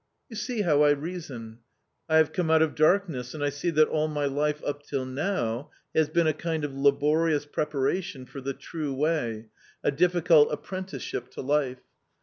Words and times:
•^" 0.01 0.03
You 0.29 0.35
see 0.35 0.63
how 0.63 0.81
I 0.81 0.93
reason; 0.93 1.59
I 2.09 2.17
have 2.17 2.33
come 2.33 2.49
out 2.49 2.63
of 2.63 2.73
darkness,' 2.73 3.35
and 3.35 3.43
I 3.43 3.49
see 3.49 3.69
that 3.69 3.87
all 3.87 4.07
my 4.07 4.25
life 4.25 4.59
up 4.65 4.81
till 4.81 5.05
now 5.05 5.69
has 5.93 6.09
been 6.09 6.25
a 6.25 6.33
kind 6.33 6.63
of 6.63 6.71
^• 6.71 6.73
laborious 6.83 7.45
preparation 7.45 8.25
for 8.25 8.41
the 8.41 8.53
true 8.55 8.95
way, 8.95 9.49
a 9.83 9.91
difficult 9.91 10.51
app 10.51 10.65
rentice^ 10.65 11.13
■ 11.19 11.21
vShiptolife. 11.35 11.81